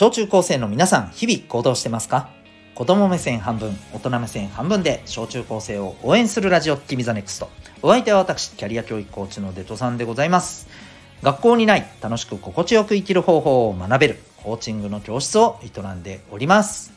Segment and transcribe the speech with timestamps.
[0.00, 2.30] 小中高生の皆さん、日々行動してますか？
[2.74, 7.50] 子供目線半分、大人目線半分で小中高生を応援するラジオ、君ザネクスト。
[7.82, 10.68] お相手は私、キャリア教育コーチのデトさんでございます。
[11.22, 16.94] 学校にない楽しく心地よく生きる方法を学べるコーチングの教室を営んでおります。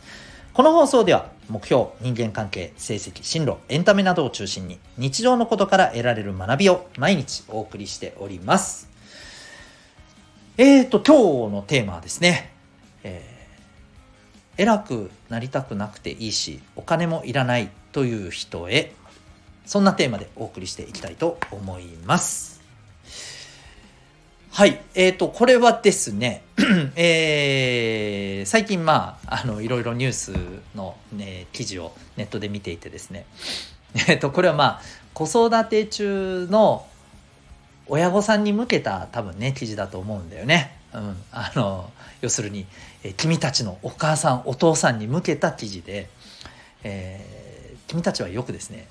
[0.53, 8.89] この放送では目標、人間関係、成績、進路、エンタメなどを中心に日常のことから得られる学びを毎日お送りしております。
[10.57, 12.52] えーと、今日のテーマはですね、
[13.03, 18.93] えー、偉くなりたくなくていいし、お金もいらないという人へ、
[19.65, 22.61] そんなテーマでお送りしていきたいと思います。
[24.51, 24.79] はい。
[24.93, 26.43] えっ、ー、と、これはですね、
[26.95, 30.33] えー、最近まあ、あの、いろいろニュース
[30.75, 33.25] の、ね、記事をネットで見ていてですね、
[34.07, 34.81] えっ、ー、と、これはまあ、
[35.15, 36.85] 子育て中の
[37.87, 40.77] 親御さんに向けた多分ね、記事だと思うんだよね。
[40.93, 41.15] うん。
[41.31, 41.91] あの、
[42.21, 42.65] 要するに、
[43.03, 46.09] え、君たちのお母さん、お父さんに向けた記事で、
[46.83, 48.87] えー、君たちはよくですね、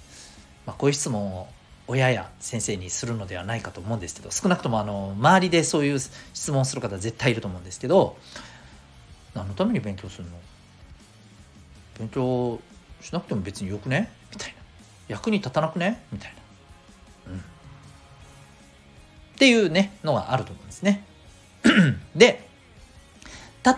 [0.67, 1.49] まあ、こういう質問を
[1.89, 8.17] 親や先生にするのではないかと思うんですけど少なくともあの周りでそういう質問をする方絶対いると思うんですけど
[9.35, 10.31] 何のために勉強するの？
[11.99, 12.61] 勉強
[13.01, 14.11] しなくても別によくね？
[14.31, 14.55] みたいな。
[15.09, 16.01] 役に立たなくね？
[16.13, 16.35] みたい
[17.27, 17.43] な、うん、っ
[19.37, 21.05] ていうねのがあると思うんですね。
[22.15, 22.49] で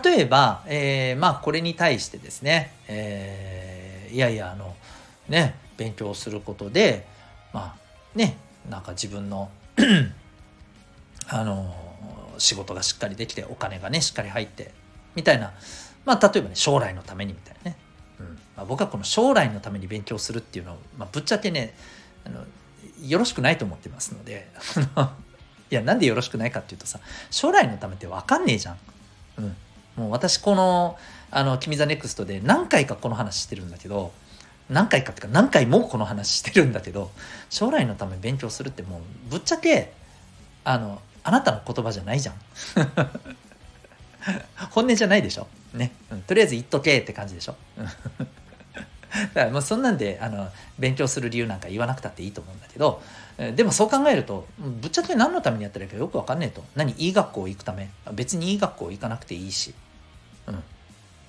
[0.03, 4.75] 例えば、えー、まあこれに対してですね、えー、いやいやあの
[5.29, 7.05] ね勉強することで
[7.53, 8.37] まあね
[8.69, 9.49] なんか自分の
[11.27, 11.75] あの
[12.37, 14.71] 仕事がしっかりできてお金がねしっかり入って
[15.15, 15.53] みたいな
[16.03, 17.77] まあ例えばね将来のためにみたいなね、
[18.19, 18.25] うん。
[18.57, 21.73] まあ、僕はこの将来のために勉強するっていうのを、まあ、ぶっちゃけね
[22.25, 22.43] あの
[23.07, 24.47] よろしくないと思ってますので
[25.71, 26.99] いやなんでよろしくないかっていうとさ
[27.31, 28.77] 将来のためって分かんねえじゃん。
[29.37, 29.55] うん、
[29.95, 30.97] もう私この
[31.31, 34.13] 「あの君ザネクストで何回かこの話してるんだけど
[34.69, 37.11] 何回かっていうか何回もこの話してるんだけど
[37.49, 39.91] 将来のため勉強するってもうぶっちゃけ
[40.63, 42.35] あのあなたの言葉じゃないじゃん。
[44.71, 45.47] 本音じゃないでしょ。
[45.73, 47.55] ね、うん、とりあえず言っとけって感じでしょ。
[49.33, 53.01] だからもうそんなんであの勉強する理由なんか言わなくたっていいと思うんだけど
[53.55, 59.73] でもそう考えるとぶっちゃけ何のためにやってるかよく分かんねえと何いい学校行くため別にいい学校行かなくていいし、
[60.47, 60.63] うん、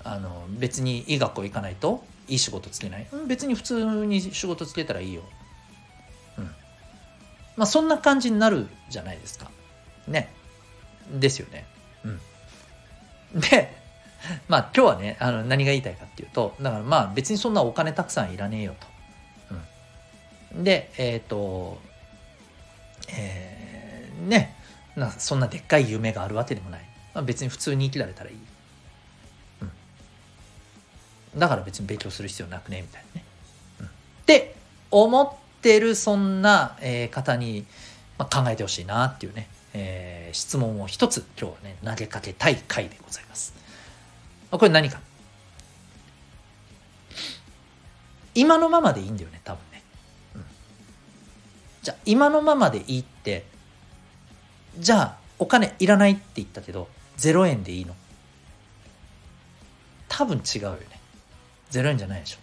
[0.03, 5.21] あの別にいい学校行かないといい仕事つけない、うん、別に普通に仕事つけたらいいよ。
[6.37, 6.43] うん。
[7.55, 9.49] まあそんな感じになるじゃないですか。
[10.07, 10.29] ね。
[11.11, 11.65] ですよね。
[12.03, 13.39] うん。
[13.39, 13.76] で、
[14.47, 18.87] まあ今日はね、あの何が言いたいかっていうと、だからまあ別にそんなお金たくさんいらねえよと。
[20.55, 20.63] うん。
[20.63, 21.81] で、えっ、ー、と、
[23.09, 24.55] えー、ね、
[24.95, 26.81] なそんなでっかい夢があるわけでもない。
[27.13, 28.37] まあ、別に普通に生きられたらいい。
[31.37, 33.25] だから別に勉強する必要なくねみたいなね。
[33.81, 33.89] うん、っ
[34.25, 34.55] て
[34.91, 37.65] 思ってるそんな、えー、方に、
[38.17, 43.56] まあ、考えてほしいなっていうね、えー、質問を一つ今日はね投げかけたい回でございます。
[44.51, 44.99] これ何か？
[48.33, 49.83] 今のままでいいんだよね多分ね。
[50.35, 50.43] うん、
[51.81, 53.45] じゃあ今のままでいいって
[54.77, 56.87] じゃあお金いらないって言ったけど
[57.17, 57.95] 0円でいいの？
[60.07, 60.99] 多分違うよね。
[61.71, 62.37] 0円じゃないでしょ。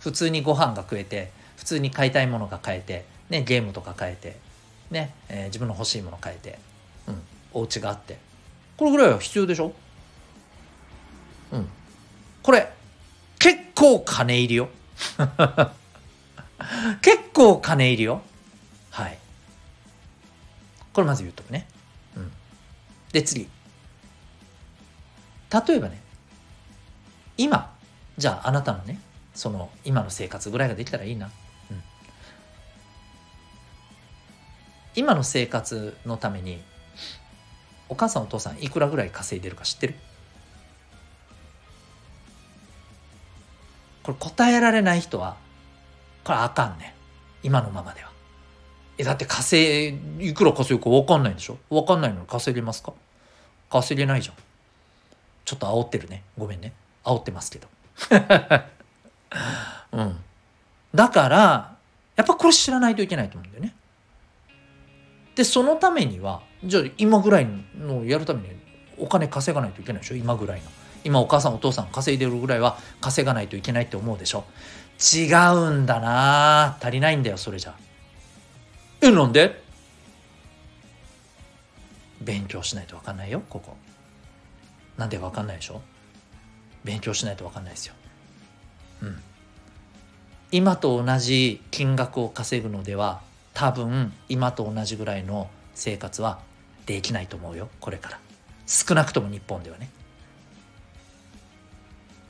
[0.00, 4.36] 普通にご飯が食えて普通に買いたいものが買えて、ね、ゲームとか買えて、
[4.90, 6.58] ねえー、自分の欲しいもの買えて、
[7.06, 7.22] うん、
[7.52, 8.18] お家があって。
[8.76, 9.72] これぐらいは必要でしょ？
[12.44, 12.70] これ
[13.40, 14.68] 結構金入りよ。
[17.02, 18.22] 結構金入りよ。
[18.90, 19.18] はい。
[20.92, 21.66] これまず言うとくね。
[22.16, 22.30] うん。
[23.12, 23.48] で次。
[25.66, 26.00] 例えばね
[27.36, 27.72] 今
[28.18, 28.98] じゃああなたのね
[29.34, 31.30] その今の生活ぐらいができたらいいな、
[31.70, 31.82] うん、
[34.96, 36.60] 今の生活のために
[37.88, 39.94] お母さんお父さんいくらぐらい稼いでるか知ってる？
[44.04, 45.36] これ答えられない人は
[46.22, 46.94] これあかんね
[47.42, 48.10] 今のままでは。
[48.96, 51.58] えだって稼いいくら稼ぐか分かんないんでしょ？
[51.68, 52.92] 分かんないのに稼げますか？
[53.68, 54.36] 稼げないじゃん。
[55.44, 56.22] ちょっと煽ってるね。
[56.38, 56.72] ごめんね。
[57.02, 57.66] 煽ってますけど。
[59.92, 60.16] うん。
[60.94, 61.76] だから、
[62.14, 63.74] やっぱこれ知らないといけないと思うんだよね。
[65.34, 68.56] で、そのためには、じゃあ今ぐらいのやるために
[68.96, 70.14] お金稼がないといけないでしょ？
[70.14, 70.70] 今ぐらいの。
[71.04, 74.44] 今お母さんお父さん稼いでるぐらいは稼がないといけないって思うでしょ
[75.14, 77.74] 違うんだな足りないんだよ、それじゃ。
[79.00, 79.62] え、なんで？
[82.20, 83.76] 勉強しないと分かんないよ、ここ。
[84.96, 85.82] なんで分かんないでしょ？
[86.84, 87.94] 勉強しないと分かんないですよ。
[89.02, 89.20] うん。
[90.52, 93.20] 今と同じ金額を稼ぐのでは
[93.54, 96.38] 多分今と同じぐらいの生活は
[96.86, 98.20] できないと思うよこれから
[98.64, 99.90] 少なくとも日本ではね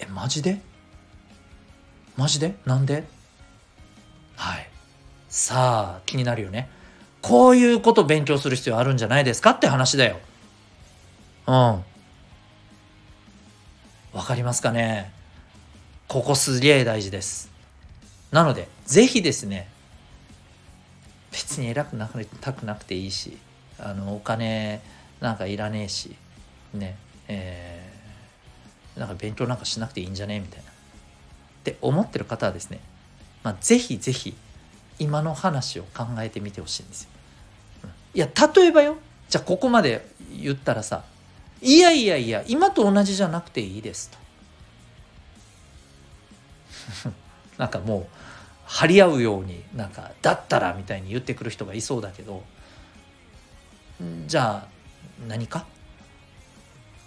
[0.04, 0.60] えマジで？
[2.16, 2.54] マジで？
[2.64, 3.04] なんで？
[4.36, 4.68] はい。
[5.28, 6.68] さあ気になるよね。
[7.22, 10.18] こういうこと勉強する必要あるんじゃないですかって話だよ。
[11.46, 11.54] うん。
[11.54, 11.82] わ
[14.22, 15.12] かりますかね？
[16.06, 17.50] ここすげえ大事です。
[18.30, 19.68] なのでぜひですね
[21.32, 23.38] 別に偉くなりたくなくていいし
[23.78, 24.82] あのお金
[25.20, 26.14] なんかいらねえし
[26.74, 26.96] ね
[27.28, 27.93] え、
[28.96, 30.40] なんか勉強なんかしなくていいんじゃね？
[30.40, 30.70] みたいな。
[30.70, 30.72] っ
[31.64, 32.80] て思ってる方はですね、
[33.42, 34.34] まあ、ぜひぜひ
[34.98, 37.08] 今の話を考えてみてほしいんですよ。
[38.14, 38.96] いや例えばよ。
[39.28, 41.04] じゃあここまで言ったらさ
[41.62, 44.10] いやいやいや今と同じじゃなくていいです
[47.04, 47.10] と。
[47.58, 48.06] なんかもう
[48.66, 52.44] 張り合うようになんかだったらみたいに言ってくる人がいそうだけど。
[54.26, 54.68] じゃあ
[55.28, 55.66] 何か、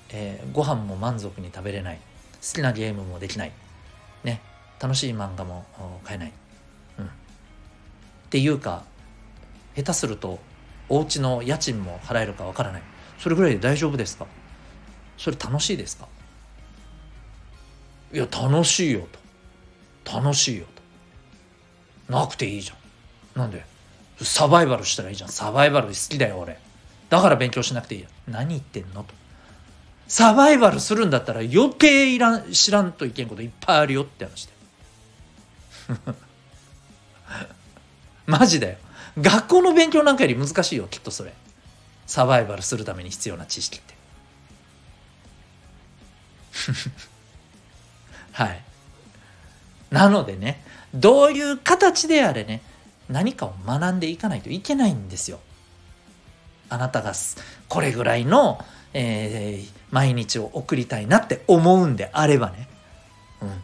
[0.09, 1.99] えー、ご飯も満足に食べれない。
[2.41, 3.51] 好きなゲームもできない。
[4.23, 4.41] ね。
[4.79, 5.65] 楽しい漫画も
[6.03, 6.31] 買えない、
[6.99, 7.09] うん、っ
[8.29, 8.83] ていうか
[9.75, 10.37] 下手すると
[10.87, 12.83] お家の家賃も払えるかわからない。
[13.17, 14.27] それぐらいで大丈夫ですか？
[15.17, 16.07] それ楽しいですか？
[18.13, 19.07] いや楽しいよ
[20.05, 20.13] と。
[20.13, 20.65] 楽しいよ
[22.07, 22.13] と。
[22.13, 22.75] なくていいじゃ
[23.39, 23.39] ん。
[23.41, 23.65] なんで？
[24.21, 25.29] サバイバルしたらいいじゃん。
[25.29, 26.59] サバイバル好きだよ俺。
[27.09, 28.09] だから勉強しなくていいや。
[28.27, 29.15] 何言ってんのと。
[30.07, 34.53] サバイバルするんだったら余計いらん知らんといけんこといっぱいあるよって話で
[38.25, 38.77] マジだよ。
[39.19, 41.33] 学校の勉強なんかより難しいよきっとそれ。
[42.05, 43.95] サバイバルするために必要な知識って。
[48.33, 48.63] はい。
[49.89, 50.63] なのでね
[50.93, 52.61] どういう形であれね
[53.09, 55.39] 何かを学んでいかないといけないんですよ。
[56.69, 57.13] あなたが
[57.69, 58.63] これぐらいの、
[58.93, 62.67] えー、毎日を送りたいなって思うんであればね。
[63.41, 63.61] うん。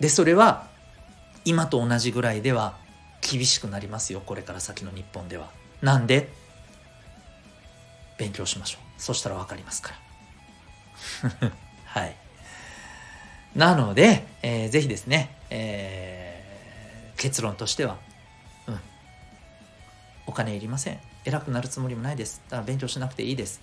[0.00, 0.68] で、それは
[1.44, 2.76] 今と同じぐらいでは
[3.20, 4.20] 厳しくなりますよ。
[4.20, 5.50] これから先の日本では。
[5.82, 6.28] なんで？
[8.18, 9.00] 勉強しましょう。
[9.00, 9.94] そしたらわかりますか
[11.30, 11.52] ら。
[11.86, 12.16] はい。
[13.54, 17.96] なので、えー、ぜひですね、えー、結論としては、
[18.66, 18.80] うん。
[20.26, 21.00] お金いりません。
[21.24, 22.42] 偉くなるつもりもないです。
[22.48, 23.60] だから勉強しなくていいです。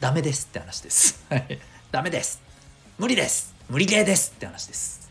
[0.00, 1.24] ダメですって話です。
[1.30, 1.58] はい。
[1.90, 2.42] ダメです。
[2.98, 3.54] 無理です。
[3.70, 5.10] 無理ゲーですって話です。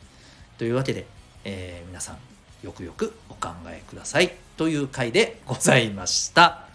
[0.58, 1.06] というわけで、
[1.46, 2.18] えー、皆さん、
[2.64, 4.34] よくよくお考えください。
[4.56, 6.68] という回でございました。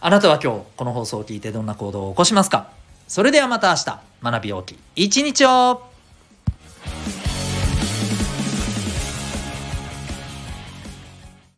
[0.00, 2.70] あなたは今日この放送を聞いてどんな行動を起こしますか？
[3.06, 5.82] それではまた明日、学び大きい一日を